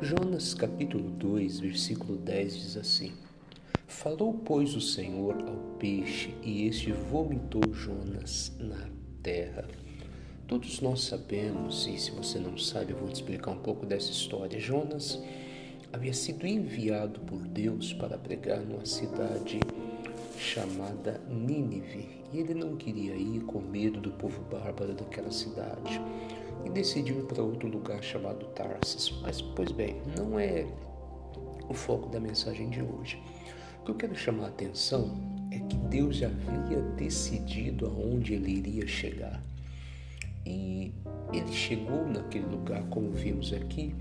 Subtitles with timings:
[0.00, 3.12] Jonas capítulo 2, versículo 10 diz assim:
[3.88, 8.88] Falou, pois, o Senhor ao peixe, e este vomitou Jonas na
[9.24, 9.66] terra.
[10.46, 14.12] Todos nós sabemos, e se você não sabe, eu vou te explicar um pouco dessa
[14.12, 14.60] história.
[14.60, 15.20] Jonas
[15.92, 19.58] havia sido enviado por Deus para pregar numa cidade
[20.38, 26.00] chamada Nínive, e ele não queria ir com medo do povo bárbaro daquela cidade
[26.64, 29.10] e decidiu ir para outro lugar chamado Tarsis.
[29.22, 30.66] Mas, pois bem, não é
[31.68, 33.22] o foco da mensagem de hoje.
[33.80, 35.16] O que eu quero chamar a atenção
[35.50, 39.42] é que Deus já havia decidido aonde ele iria chegar.
[40.44, 40.92] E
[41.32, 43.94] ele chegou naquele lugar, como vimos aqui,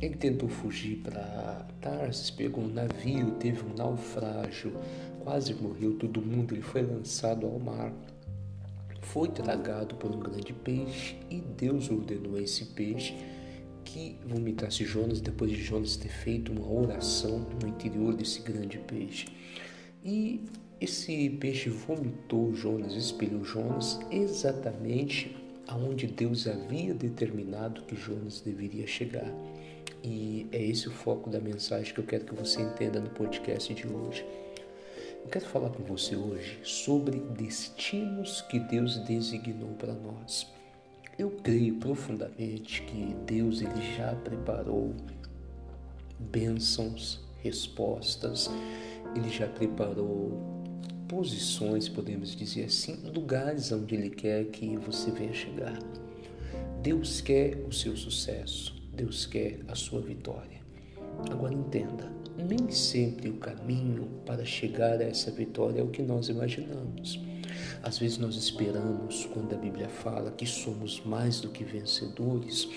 [0.00, 4.72] ele tentou fugir para Tarsis, pegou um navio, teve um naufrágio,
[5.20, 7.92] quase morreu todo mundo, ele foi lançado ao mar
[9.12, 13.14] foi tragado por um grande peixe e Deus ordenou a esse peixe
[13.84, 19.26] que vomitasse Jonas depois de Jonas ter feito uma oração no interior desse grande peixe.
[20.04, 20.44] E
[20.80, 25.34] esse peixe vomitou Jonas, expeliu Jonas exatamente
[25.66, 29.32] aonde Deus havia determinado que Jonas deveria chegar.
[30.02, 33.72] E é esse o foco da mensagem que eu quero que você entenda no podcast
[33.72, 34.24] de hoje.
[35.26, 40.46] Eu quero falar com você hoje sobre destinos que Deus designou para nós.
[41.18, 44.94] Eu creio profundamente que Deus ele já preparou
[46.16, 48.48] bênçãos, respostas,
[49.16, 50.62] ele já preparou
[51.08, 55.76] posições, podemos dizer assim, lugares onde ele quer que você venha chegar.
[56.84, 60.60] Deus quer o seu sucesso, Deus quer a sua vitória.
[61.28, 62.08] Agora entenda,
[62.38, 67.20] nem sempre o caminho para chegar a essa vitória é o que nós imaginamos.
[67.82, 72.68] Às vezes nós esperamos, quando a Bíblia fala que somos mais do que vencedores,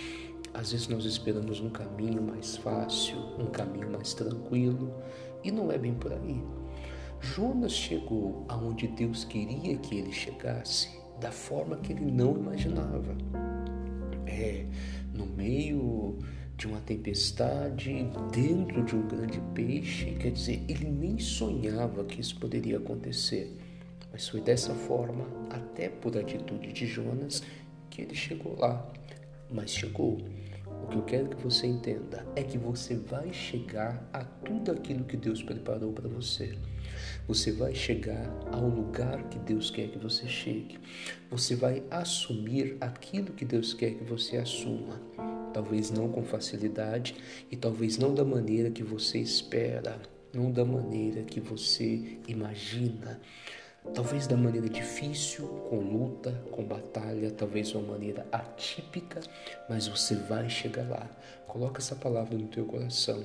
[0.53, 4.93] às vezes nós esperamos um caminho mais fácil, um caminho mais tranquilo,
[5.43, 6.41] e não é bem por aí.
[7.21, 13.15] Jonas chegou aonde Deus queria que ele chegasse, da forma que ele não imaginava.
[14.25, 14.65] É,
[15.13, 15.98] no meio
[16.59, 20.11] de uma tempestade, dentro de um grande peixe.
[20.19, 23.57] Quer dizer, ele nem sonhava que isso poderia acontecer.
[24.11, 27.41] Mas foi dessa forma, até por atitude de Jonas,
[27.89, 28.85] que ele chegou lá.
[29.49, 30.17] Mas chegou.
[30.83, 35.05] O que eu quero que você entenda é que você vai chegar a tudo aquilo
[35.05, 36.57] que Deus preparou para você.
[37.25, 40.77] Você vai chegar ao lugar que Deus quer que você chegue.
[41.29, 44.99] Você vai assumir aquilo que Deus quer que você assuma
[45.53, 47.15] talvez não com facilidade
[47.51, 49.99] e talvez não da maneira que você espera,
[50.33, 53.19] não da maneira que você imagina.
[53.93, 59.21] Talvez da maneira difícil, com luta, com batalha, talvez uma maneira atípica,
[59.69, 61.09] mas você vai chegar lá.
[61.47, 63.23] Coloca essa palavra no teu coração.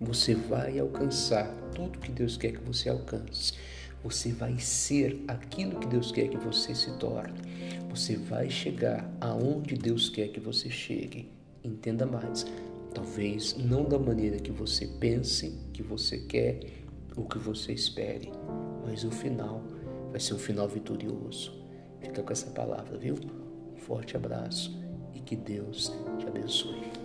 [0.00, 3.52] Você vai alcançar tudo que Deus quer que você alcance.
[4.02, 7.38] Você vai ser aquilo que Deus quer que você se torne.
[7.90, 11.30] Você vai chegar aonde Deus quer que você chegue.
[11.62, 12.46] Entenda mais.
[12.94, 16.60] Talvez não da maneira que você pense, que você quer
[17.16, 18.32] ou que você espere,
[18.84, 19.62] mas o final
[20.10, 21.52] vai ser um final vitorioso.
[22.00, 23.16] Fica com essa palavra, viu?
[23.74, 24.76] Um forte abraço
[25.14, 26.99] e que Deus te abençoe.